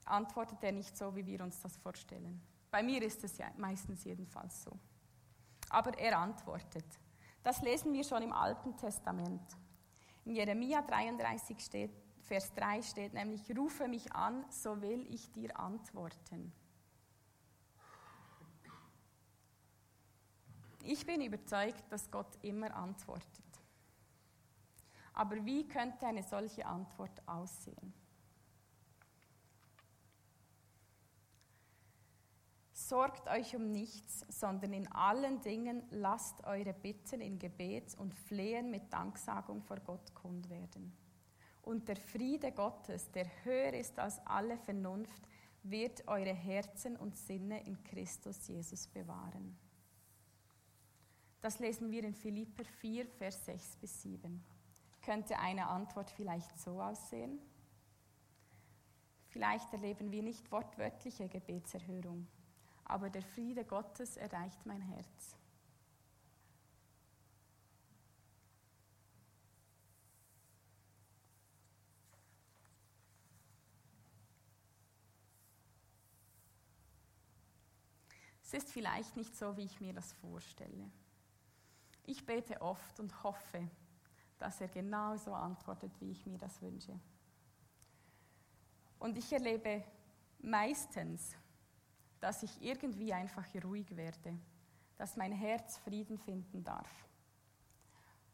antwortet 0.06 0.60
er 0.64 0.72
nicht 0.72 0.96
so, 0.98 1.14
wie 1.14 1.24
wir 1.24 1.40
uns 1.40 1.60
das 1.60 1.76
vorstellen. 1.76 2.44
Bei 2.68 2.82
mir 2.82 3.00
ist 3.00 3.22
es 3.22 3.38
ja 3.38 3.52
meistens 3.56 4.02
jedenfalls 4.02 4.64
so. 4.64 4.76
Aber 5.68 5.96
er 5.96 6.18
antwortet. 6.18 6.98
Das 7.46 7.62
lesen 7.62 7.92
wir 7.92 8.02
schon 8.02 8.24
im 8.24 8.32
Alten 8.32 8.76
Testament. 8.76 9.56
In 10.24 10.32
Jeremia 10.32 10.82
33 10.82 11.60
steht, 11.60 11.92
Vers 12.22 12.52
3 12.54 12.82
steht 12.82 13.14
nämlich, 13.14 13.56
rufe 13.56 13.86
mich 13.86 14.12
an, 14.12 14.44
so 14.50 14.82
will 14.82 15.06
ich 15.08 15.30
dir 15.30 15.56
antworten. 15.56 16.52
Ich 20.82 21.06
bin 21.06 21.20
überzeugt, 21.20 21.84
dass 21.88 22.10
Gott 22.10 22.36
immer 22.42 22.74
antwortet. 22.74 23.44
Aber 25.12 25.36
wie 25.44 25.68
könnte 25.68 26.04
eine 26.04 26.24
solche 26.24 26.66
Antwort 26.66 27.22
aussehen? 27.28 27.94
Sorgt 32.88 33.26
euch 33.28 33.56
um 33.56 33.72
nichts, 33.72 34.24
sondern 34.28 34.72
in 34.72 34.86
allen 34.92 35.40
Dingen 35.40 35.82
lasst 35.90 36.44
eure 36.44 36.72
Bitten 36.72 37.20
in 37.20 37.36
Gebet 37.36 37.96
und 37.98 38.14
Flehen 38.14 38.70
mit 38.70 38.92
Danksagung 38.92 39.60
vor 39.60 39.80
Gott 39.80 40.14
kund 40.14 40.48
werden. 40.48 40.96
Und 41.62 41.88
der 41.88 41.96
Friede 41.96 42.52
Gottes, 42.52 43.10
der 43.10 43.26
höher 43.42 43.72
ist 43.72 43.98
als 43.98 44.24
alle 44.24 44.56
Vernunft, 44.56 45.20
wird 45.64 46.06
eure 46.06 46.32
Herzen 46.32 46.96
und 46.96 47.16
Sinne 47.16 47.60
in 47.66 47.82
Christus 47.82 48.46
Jesus 48.46 48.86
bewahren. 48.86 49.58
Das 51.40 51.58
lesen 51.58 51.90
wir 51.90 52.04
in 52.04 52.14
Philipper 52.14 52.64
4, 52.64 53.08
Vers 53.08 53.46
6 53.46 53.78
bis 53.78 54.02
7. 54.02 54.44
Könnte 55.02 55.36
eine 55.40 55.66
Antwort 55.66 56.08
vielleicht 56.10 56.56
so 56.60 56.80
aussehen? 56.80 57.40
Vielleicht 59.30 59.72
erleben 59.72 60.12
wir 60.12 60.22
nicht 60.22 60.52
wortwörtliche 60.52 61.28
Gebetserhörung, 61.28 62.28
aber 62.86 63.10
der 63.10 63.22
Friede 63.22 63.64
Gottes 63.64 64.16
erreicht 64.16 64.64
mein 64.64 64.80
Herz. 64.80 65.36
Es 78.44 78.54
ist 78.54 78.70
vielleicht 78.70 79.16
nicht 79.16 79.36
so, 79.36 79.56
wie 79.56 79.64
ich 79.64 79.80
mir 79.80 79.92
das 79.92 80.12
vorstelle. 80.12 80.88
Ich 82.04 82.24
bete 82.24 82.62
oft 82.62 83.00
und 83.00 83.24
hoffe, 83.24 83.68
dass 84.38 84.60
er 84.60 84.68
genauso 84.68 85.34
antwortet, 85.34 85.90
wie 86.00 86.12
ich 86.12 86.24
mir 86.26 86.38
das 86.38 86.62
wünsche. 86.62 86.96
Und 89.00 89.18
ich 89.18 89.32
erlebe 89.32 89.82
meistens, 90.38 91.34
dass 92.26 92.42
ich 92.42 92.60
irgendwie 92.60 93.12
einfach 93.12 93.46
ruhig 93.62 93.96
werde, 93.96 94.36
dass 94.96 95.16
mein 95.16 95.30
Herz 95.30 95.78
Frieden 95.78 96.18
finden 96.18 96.64
darf. 96.64 96.90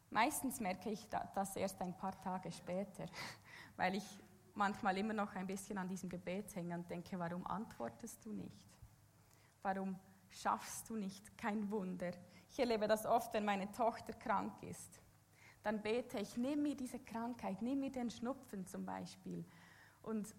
Meistens 0.09 0.59
merke 0.59 0.89
ich 0.89 1.07
das 1.35 1.55
erst 1.55 1.79
ein 1.79 1.95
paar 1.95 2.19
Tage 2.19 2.51
später, 2.51 3.05
weil 3.77 3.93
ich 3.93 4.19
manchmal 4.55 4.97
immer 4.97 5.13
noch 5.13 5.35
ein 5.35 5.45
bisschen 5.45 5.77
an 5.77 5.87
diesem 5.87 6.09
Gebet 6.09 6.55
hänge 6.55 6.73
und 6.73 6.89
denke, 6.89 7.19
warum 7.19 7.45
antwortest 7.45 8.25
du 8.25 8.33
nicht? 8.33 8.65
Warum 9.61 9.95
schaffst 10.31 10.89
du 10.89 10.95
nicht 10.95 11.37
kein 11.37 11.69
Wunder? 11.69 12.13
Ich 12.49 12.57
erlebe 12.57 12.87
das 12.87 13.05
oft, 13.05 13.31
wenn 13.35 13.45
meine 13.45 13.71
Tochter 13.73 14.13
krank 14.13 14.53
ist. 14.63 14.99
Dann 15.61 15.83
bete 15.83 16.17
ich, 16.17 16.35
nimm 16.35 16.63
mir 16.63 16.75
diese 16.75 16.97
Krankheit, 16.97 17.61
nimm 17.61 17.81
mir 17.81 17.91
den 17.91 18.09
Schnupfen 18.09 18.65
zum 18.65 18.87
Beispiel. 18.87 19.45
Und 20.01 20.33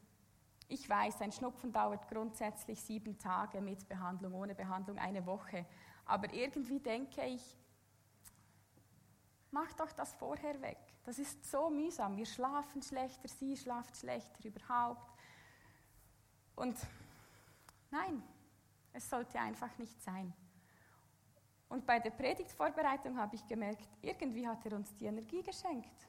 ich 0.68 0.88
weiß, 0.88 1.21
ein 1.21 1.33
Schnupfen 1.33 1.73
dauert 1.73 2.09
grundsätzlich 2.09 2.80
sieben 2.80 3.18
Tage 3.18 3.61
mit 3.61 3.88
Behandlung, 3.88 4.35
ohne 4.35 4.54
Behandlung 4.54 4.99
eine 4.99 5.25
Woche. 5.26 5.66
Aber 6.06 6.33
irgendwie 6.33 6.80
denke 6.80 7.25
ich, 7.25 7.56
mach 9.50 9.73
doch 9.75 9.92
das 9.92 10.14
vorher 10.14 10.61
weg. 10.62 10.78
Das 11.04 11.18
ist 11.18 11.50
so 11.50 11.71
mühsam. 11.71 12.16
Wir 12.16 12.26
schlafen 12.26 12.83
schlechter, 12.83 13.28
sie 13.28 13.56
schlaft 13.56 13.97
schlechter 13.97 14.44
überhaupt. 14.44 15.12
Und 16.56 16.78
nein, 17.90 18.23
es 18.92 19.09
sollte 19.09 19.38
einfach 19.38 19.76
nicht 19.78 20.02
sein. 20.02 20.33
Und 21.68 21.87
bei 21.87 21.99
der 21.99 22.11
Predigtvorbereitung 22.11 23.18
habe 23.18 23.35
ich 23.37 23.47
gemerkt, 23.47 23.88
irgendwie 24.00 24.47
hat 24.47 24.64
er 24.64 24.75
uns 24.76 24.94
die 24.97 25.06
Energie 25.06 25.42
geschenkt. 25.42 26.09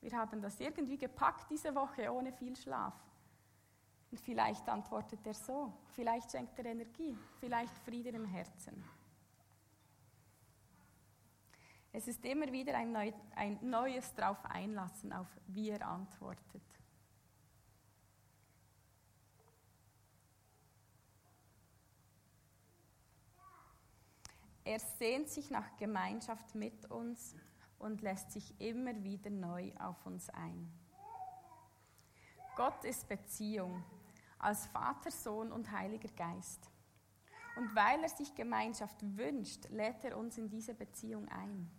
Wir 0.00 0.12
haben 0.12 0.40
das 0.40 0.58
irgendwie 0.60 0.96
gepackt 0.96 1.50
diese 1.50 1.74
Woche 1.74 2.10
ohne 2.12 2.32
viel 2.32 2.56
Schlaf. 2.56 2.94
Und 4.10 4.20
vielleicht 4.20 4.68
antwortet 4.68 5.24
er 5.24 5.34
so, 5.34 5.72
vielleicht 5.94 6.32
schenkt 6.32 6.58
er 6.58 6.66
Energie, 6.66 7.16
vielleicht 7.38 7.76
Frieden 7.78 8.14
im 8.16 8.24
Herzen. 8.24 8.84
Es 11.92 12.06
ist 12.06 12.24
immer 12.24 12.50
wieder 12.52 12.76
ein, 12.76 12.92
neu, 12.92 13.12
ein 13.34 13.58
neues 13.62 14.14
drauf 14.14 14.44
einlassen, 14.44 15.12
auf 15.12 15.26
wie 15.46 15.70
er 15.70 15.86
antwortet. 15.86 16.62
Er 24.64 24.78
sehnt 24.78 25.28
sich 25.28 25.50
nach 25.50 25.76
Gemeinschaft 25.78 26.54
mit 26.54 26.88
uns 26.90 27.34
und 27.78 28.02
lässt 28.02 28.30
sich 28.30 28.60
immer 28.60 29.02
wieder 29.02 29.30
neu 29.30 29.72
auf 29.80 30.06
uns 30.06 30.30
ein. 30.30 30.70
Gott 32.54 32.84
ist 32.84 33.08
Beziehung 33.08 33.82
als 34.40 34.66
Vater, 34.66 35.10
Sohn 35.10 35.52
und 35.52 35.70
Heiliger 35.70 36.08
Geist. 36.08 36.70
Und 37.56 37.74
weil 37.74 38.02
er 38.02 38.08
sich 38.08 38.34
Gemeinschaft 38.34 38.96
wünscht, 39.16 39.68
lädt 39.70 40.04
er 40.04 40.16
uns 40.16 40.38
in 40.38 40.48
diese 40.48 40.74
Beziehung 40.74 41.28
ein. 41.28 41.70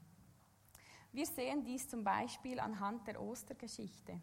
Wir 1.11 1.25
sehen 1.25 1.63
dies 1.65 1.89
zum 1.89 2.03
Beispiel 2.03 2.59
anhand 2.59 3.07
der 3.07 3.21
Ostergeschichte. 3.21 4.21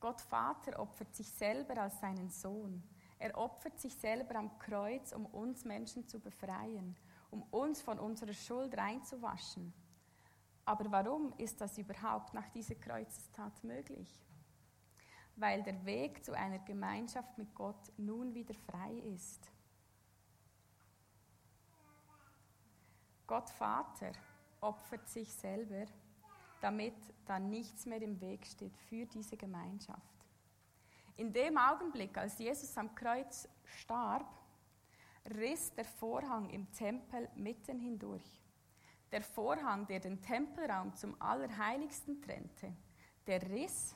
Gott 0.00 0.20
Vater 0.20 0.78
opfert 0.78 1.14
sich 1.14 1.30
selber 1.30 1.80
als 1.80 2.00
seinen 2.00 2.28
Sohn. 2.28 2.82
Er 3.18 3.38
opfert 3.38 3.80
sich 3.80 3.94
selber 3.96 4.36
am 4.36 4.58
Kreuz, 4.58 5.12
um 5.12 5.24
uns 5.24 5.64
Menschen 5.64 6.06
zu 6.06 6.20
befreien, 6.20 6.96
um 7.30 7.42
uns 7.44 7.80
von 7.80 7.98
unserer 7.98 8.34
Schuld 8.34 8.76
reinzuwaschen. 8.76 9.72
Aber 10.66 10.90
warum 10.90 11.32
ist 11.38 11.60
das 11.60 11.78
überhaupt 11.78 12.34
nach 12.34 12.48
dieser 12.50 12.74
Kreuzestat 12.74 13.64
möglich? 13.64 14.23
Weil 15.36 15.62
der 15.62 15.84
Weg 15.84 16.24
zu 16.24 16.32
einer 16.32 16.60
Gemeinschaft 16.60 17.36
mit 17.38 17.54
Gott 17.54 17.92
nun 17.96 18.34
wieder 18.34 18.54
frei 18.54 18.92
ist. 19.14 19.50
Gott 23.26 23.50
Vater 23.50 24.12
opfert 24.60 25.08
sich 25.08 25.32
selber, 25.32 25.86
damit 26.60 26.94
dann 27.26 27.50
nichts 27.50 27.86
mehr 27.86 28.00
im 28.00 28.20
Weg 28.20 28.46
steht 28.46 28.76
für 28.76 29.06
diese 29.06 29.36
Gemeinschaft. 29.36 30.14
In 31.16 31.32
dem 31.32 31.56
Augenblick, 31.56 32.16
als 32.18 32.38
Jesus 32.38 32.76
am 32.76 32.94
Kreuz 32.94 33.48
starb, 33.64 34.26
riss 35.36 35.72
der 35.74 35.84
Vorhang 35.84 36.50
im 36.50 36.70
Tempel 36.72 37.28
mitten 37.36 37.78
hindurch. 37.78 38.42
Der 39.12 39.22
Vorhang, 39.22 39.86
der 39.86 40.00
den 40.00 40.20
Tempelraum 40.20 40.94
zum 40.96 41.20
Allerheiligsten 41.20 42.20
trennte, 42.20 42.74
der 43.26 43.42
riss. 43.48 43.94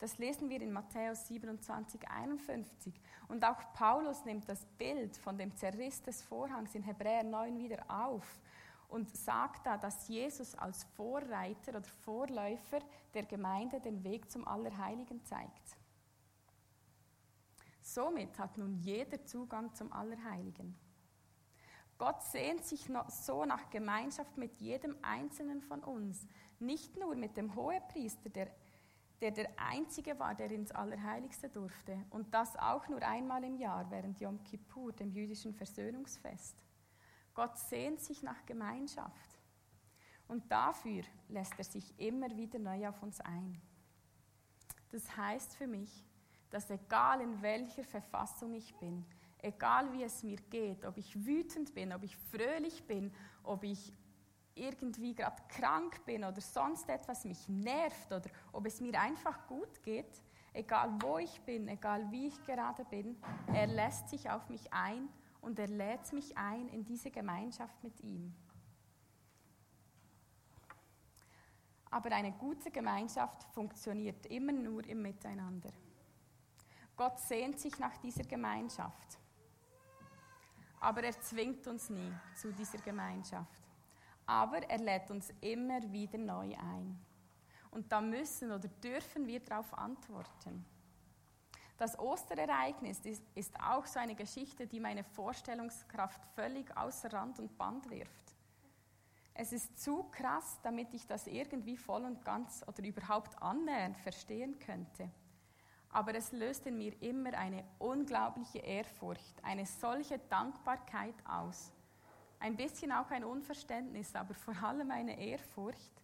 Das 0.00 0.16
lesen 0.16 0.48
wir 0.48 0.60
in 0.62 0.72
Matthäus 0.72 1.28
27, 1.28 2.08
51. 2.08 2.98
Und 3.28 3.44
auch 3.44 3.72
Paulus 3.74 4.24
nimmt 4.24 4.48
das 4.48 4.64
Bild 4.78 5.16
von 5.18 5.36
dem 5.36 5.54
Zerriss 5.54 6.02
des 6.02 6.22
Vorhangs 6.22 6.74
in 6.74 6.82
Hebräer 6.82 7.22
9 7.22 7.58
wieder 7.58 7.84
auf 7.88 8.40
und 8.88 9.14
sagt 9.14 9.66
da, 9.66 9.76
dass 9.76 10.08
Jesus 10.08 10.54
als 10.54 10.84
Vorreiter 10.96 11.72
oder 11.76 11.88
Vorläufer 12.04 12.80
der 13.12 13.24
Gemeinde 13.24 13.78
den 13.78 14.02
Weg 14.02 14.30
zum 14.30 14.48
Allerheiligen 14.48 15.22
zeigt. 15.24 15.76
Somit 17.82 18.38
hat 18.38 18.56
nun 18.56 18.76
jeder 18.76 19.24
Zugang 19.26 19.74
zum 19.74 19.92
Allerheiligen. 19.92 20.76
Gott 21.98 22.22
sehnt 22.22 22.64
sich 22.64 22.88
so 23.08 23.44
nach 23.44 23.68
Gemeinschaft 23.68 24.38
mit 24.38 24.58
jedem 24.60 24.96
Einzelnen 25.02 25.60
von 25.60 25.84
uns, 25.84 26.26
nicht 26.58 26.96
nur 26.96 27.14
mit 27.14 27.36
dem 27.36 27.54
Hohepriester, 27.54 28.30
der, 28.30 28.50
der 29.20 29.30
der 29.30 29.50
Einzige 29.56 30.18
war, 30.18 30.34
der 30.34 30.50
ins 30.50 30.72
Allerheiligste 30.72 31.48
durfte, 31.48 31.98
und 32.10 32.32
das 32.32 32.56
auch 32.56 32.88
nur 32.88 33.02
einmal 33.02 33.44
im 33.44 33.56
Jahr 33.56 33.90
während 33.90 34.20
Yom 34.20 34.42
Kippur, 34.44 34.92
dem 34.92 35.10
jüdischen 35.12 35.54
Versöhnungsfest. 35.54 36.64
Gott 37.34 37.58
sehnt 37.58 38.00
sich 38.00 38.22
nach 38.22 38.44
Gemeinschaft 38.46 39.38
und 40.28 40.50
dafür 40.50 41.02
lässt 41.28 41.54
er 41.58 41.64
sich 41.64 41.98
immer 41.98 42.34
wieder 42.36 42.58
neu 42.58 42.88
auf 42.88 43.02
uns 43.02 43.20
ein. 43.20 43.60
Das 44.90 45.16
heißt 45.16 45.54
für 45.54 45.66
mich, 45.66 46.04
dass 46.50 46.70
egal 46.70 47.20
in 47.20 47.40
welcher 47.42 47.84
Verfassung 47.84 48.54
ich 48.54 48.74
bin, 48.76 49.04
egal 49.38 49.92
wie 49.92 50.02
es 50.02 50.22
mir 50.22 50.36
geht, 50.36 50.84
ob 50.84 50.96
ich 50.96 51.24
wütend 51.24 51.74
bin, 51.74 51.92
ob 51.92 52.02
ich 52.02 52.16
fröhlich 52.16 52.84
bin, 52.86 53.12
ob 53.42 53.62
ich 53.64 53.92
irgendwie 54.54 55.14
gerade 55.14 55.42
krank 55.48 56.04
bin 56.04 56.24
oder 56.24 56.40
sonst 56.40 56.88
etwas 56.88 57.24
mich 57.24 57.48
nervt 57.48 58.12
oder 58.12 58.28
ob 58.52 58.66
es 58.66 58.80
mir 58.80 59.00
einfach 59.00 59.46
gut 59.46 59.82
geht, 59.82 60.20
egal 60.52 60.90
wo 61.00 61.18
ich 61.18 61.40
bin, 61.42 61.68
egal 61.68 62.10
wie 62.10 62.28
ich 62.28 62.42
gerade 62.44 62.84
bin, 62.84 63.16
er 63.52 63.66
lässt 63.66 64.08
sich 64.08 64.30
auf 64.30 64.48
mich 64.48 64.72
ein 64.72 65.08
und 65.40 65.58
er 65.58 65.68
lädt 65.68 66.12
mich 66.12 66.36
ein 66.36 66.68
in 66.68 66.84
diese 66.84 67.10
Gemeinschaft 67.10 67.82
mit 67.82 68.00
ihm. 68.00 68.34
Aber 71.90 72.12
eine 72.12 72.32
gute 72.32 72.70
Gemeinschaft 72.70 73.42
funktioniert 73.52 74.26
immer 74.26 74.52
nur 74.52 74.86
im 74.86 75.02
Miteinander. 75.02 75.70
Gott 76.96 77.18
sehnt 77.18 77.58
sich 77.58 77.78
nach 77.78 77.96
dieser 77.96 78.24
Gemeinschaft. 78.24 79.18
Aber 80.80 81.02
er 81.02 81.18
zwingt 81.20 81.66
uns 81.66 81.90
nie 81.90 82.12
zu 82.36 82.52
dieser 82.52 82.78
Gemeinschaft. 82.78 83.59
Aber 84.30 84.62
er 84.68 84.78
lädt 84.78 85.10
uns 85.10 85.32
immer 85.40 85.80
wieder 85.90 86.18
neu 86.18 86.54
ein. 86.56 86.96
Und 87.70 87.90
da 87.90 88.00
müssen 88.00 88.52
oder 88.52 88.68
dürfen 88.68 89.26
wir 89.26 89.40
darauf 89.40 89.76
antworten. 89.76 90.64
Das 91.78 91.98
Osterereignis 91.98 93.00
ist, 93.34 93.60
auch 93.60 93.86
so 93.86 93.98
eine 93.98 94.14
Geschichte, 94.14 94.66
die 94.66 94.78
meine 94.78 95.02
Vorstellungskraft 95.02 96.24
völlig 96.34 96.76
außer 96.76 97.12
Rand 97.12 97.38
und 97.38 97.56
Band 97.56 97.90
wirft. 97.90 98.36
Es 99.34 99.52
ist 99.52 99.82
zu 99.82 100.04
krass, 100.04 100.58
damit 100.62 100.92
ich 100.92 101.06
das 101.06 101.26
irgendwie 101.26 101.76
voll 101.76 102.04
und 102.04 102.24
ganz 102.24 102.62
oder 102.68 102.84
überhaupt 102.84 103.40
annähernd 103.42 103.96
verstehen 103.96 104.58
könnte 104.58 105.10
aber 105.92 106.14
es 106.14 106.32
löst 106.32 106.66
in 106.66 106.78
mir 106.78 107.00
immer 107.02 107.34
eine 107.34 107.64
unglaubliche 107.78 108.58
Ehrfurcht, 108.58 109.42
eine 109.42 109.66
solche 109.66 110.18
Dankbarkeit 110.18 111.14
aus. 111.24 111.72
Ein 112.40 112.56
bisschen 112.56 112.90
auch 112.90 113.10
ein 113.10 113.22
Unverständnis, 113.22 114.14
aber 114.14 114.32
vor 114.34 114.56
allem 114.62 114.90
eine 114.90 115.18
Ehrfurcht. 115.18 116.02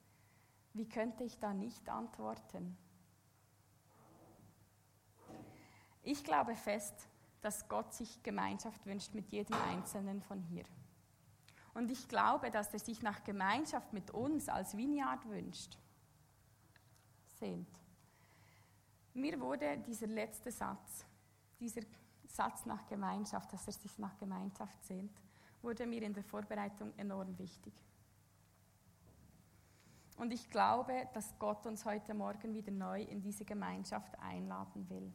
Wie 0.74 0.86
könnte 0.86 1.24
ich 1.24 1.38
da 1.38 1.54
nicht 1.54 1.88
antworten? 1.88 2.76
Ich 6.02 6.22
glaube 6.22 6.54
fest, 6.54 7.08
dass 7.40 7.66
Gott 7.68 7.94
sich 7.94 8.22
Gemeinschaft 8.22 8.84
wünscht 8.84 9.14
mit 9.14 9.30
jedem 9.30 9.56
Einzelnen 9.62 10.20
von 10.20 10.42
hier. 10.42 10.64
Und 11.72 11.90
ich 11.90 12.06
glaube, 12.06 12.50
dass 12.50 12.72
er 12.72 12.80
sich 12.80 13.02
nach 13.02 13.24
Gemeinschaft 13.24 13.92
mit 13.94 14.10
uns 14.10 14.48
als 14.48 14.76
Vineyard 14.76 15.26
wünscht. 15.28 15.78
Sehnt. 17.38 17.68
Mir 19.14 19.40
wurde 19.40 19.78
dieser 19.78 20.06
letzte 20.06 20.50
Satz, 20.50 21.06
dieser 21.60 21.80
Satz 22.26 22.66
nach 22.66 22.86
Gemeinschaft, 22.86 23.50
dass 23.54 23.66
er 23.66 23.72
sich 23.72 23.98
nach 23.98 24.16
Gemeinschaft 24.18 24.84
sehnt, 24.84 25.18
wurde 25.62 25.86
mir 25.86 26.02
in 26.02 26.14
der 26.14 26.24
Vorbereitung 26.24 26.92
enorm 26.96 27.38
wichtig. 27.38 27.74
Und 30.16 30.32
ich 30.32 30.48
glaube, 30.48 31.08
dass 31.12 31.38
Gott 31.38 31.66
uns 31.66 31.84
heute 31.84 32.14
Morgen 32.14 32.54
wieder 32.54 32.72
neu 32.72 33.02
in 33.02 33.20
diese 33.20 33.44
Gemeinschaft 33.44 34.18
einladen 34.18 34.88
will. 34.88 35.12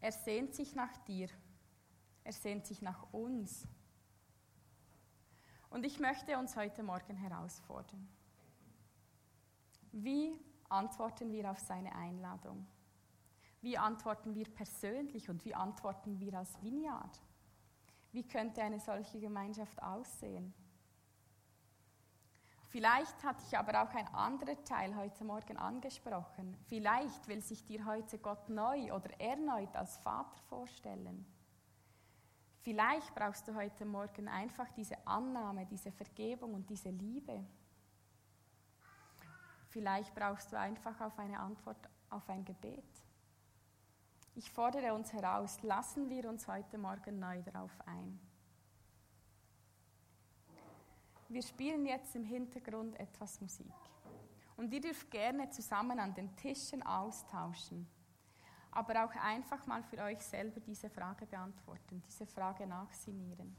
Er 0.00 0.12
sehnt 0.12 0.54
sich 0.54 0.74
nach 0.74 0.96
dir. 0.98 1.28
Er 2.24 2.32
sehnt 2.32 2.66
sich 2.66 2.82
nach 2.82 3.12
uns. 3.12 3.66
Und 5.70 5.86
ich 5.86 6.00
möchte 6.00 6.36
uns 6.36 6.56
heute 6.56 6.82
Morgen 6.82 7.16
herausfordern. 7.16 8.08
Wie 9.92 10.38
antworten 10.68 11.32
wir 11.32 11.50
auf 11.50 11.58
seine 11.58 11.94
Einladung? 11.94 12.66
Wie 13.62 13.76
antworten 13.76 14.34
wir 14.34 14.48
persönlich 14.52 15.28
und 15.28 15.44
wie 15.44 15.54
antworten 15.54 16.18
wir 16.18 16.34
als 16.34 16.60
Vineyard? 16.62 17.20
Wie 18.12 18.26
könnte 18.26 18.62
eine 18.62 18.80
solche 18.80 19.20
Gemeinschaft 19.20 19.80
aussehen? 19.82 20.52
Vielleicht 22.68 23.24
hat 23.24 23.40
dich 23.42 23.58
aber 23.58 23.82
auch 23.82 23.92
ein 23.94 24.06
anderer 24.14 24.62
Teil 24.64 24.94
heute 24.94 25.24
Morgen 25.24 25.56
angesprochen. 25.56 26.56
Vielleicht 26.68 27.26
will 27.26 27.40
sich 27.40 27.64
dir 27.64 27.84
heute 27.84 28.18
Gott 28.18 28.48
neu 28.48 28.92
oder 28.92 29.20
erneut 29.20 29.74
als 29.74 29.96
Vater 29.98 30.40
vorstellen. 30.48 31.26
Vielleicht 32.60 33.12
brauchst 33.14 33.48
du 33.48 33.54
heute 33.54 33.84
Morgen 33.84 34.28
einfach 34.28 34.70
diese 34.72 35.04
Annahme, 35.06 35.66
diese 35.66 35.90
Vergebung 35.90 36.54
und 36.54 36.70
diese 36.70 36.90
Liebe. 36.90 37.44
Vielleicht 39.70 40.14
brauchst 40.14 40.52
du 40.52 40.58
einfach 40.58 41.00
auf 41.00 41.18
eine 41.18 41.40
Antwort 41.40 41.88
auf 42.10 42.28
ein 42.28 42.44
Gebet. 42.44 42.84
Ich 44.36 44.50
fordere 44.50 44.94
uns 44.94 45.12
heraus, 45.12 45.60
lassen 45.62 46.08
wir 46.08 46.28
uns 46.28 46.46
heute 46.46 46.78
Morgen 46.78 47.18
neu 47.18 47.42
darauf 47.42 47.72
ein. 47.86 48.20
Wir 51.28 51.42
spielen 51.42 51.84
jetzt 51.84 52.14
im 52.14 52.24
Hintergrund 52.24 52.98
etwas 52.98 53.40
Musik. 53.40 53.72
Und 54.56 54.72
ihr 54.72 54.80
dürft 54.80 55.10
gerne 55.10 55.50
zusammen 55.50 55.98
an 55.98 56.14
den 56.14 56.34
Tischen 56.36 56.82
austauschen, 56.82 57.88
aber 58.70 59.04
auch 59.04 59.14
einfach 59.16 59.66
mal 59.66 59.82
für 59.82 59.98
euch 59.98 60.20
selber 60.20 60.60
diese 60.60 60.90
Frage 60.90 61.26
beantworten, 61.26 62.02
diese 62.06 62.26
Frage 62.26 62.66
nachsinieren. 62.66 63.56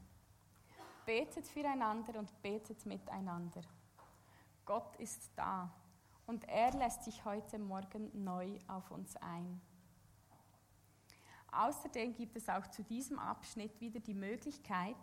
Betet 1.04 1.48
füreinander 1.48 2.18
und 2.18 2.40
betet 2.40 2.86
miteinander. 2.86 3.62
Gott 4.64 4.96
ist 4.96 5.32
da 5.36 5.72
und 6.26 6.48
er 6.48 6.72
lässt 6.72 7.04
sich 7.04 7.24
heute 7.24 7.58
Morgen 7.58 8.10
neu 8.24 8.58
auf 8.68 8.90
uns 8.90 9.16
ein. 9.16 9.60
Außerdem 11.52 12.14
gibt 12.14 12.36
es 12.36 12.48
auch 12.48 12.66
zu 12.68 12.82
diesem 12.82 13.18
Abschnitt 13.18 13.80
wieder 13.80 14.00
die 14.00 14.14
Möglichkeit, 14.14 14.96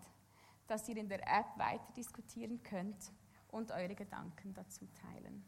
dass 0.68 0.90
ihr 0.90 0.98
in 0.98 1.08
der 1.08 1.22
App 1.22 1.58
weiter 1.58 1.92
diskutieren 1.96 2.62
könnt 2.64 3.12
und 3.50 3.72
eure 3.72 3.96
Gedanken 3.96 4.54
dazu 4.54 4.88
teilen. 4.94 5.44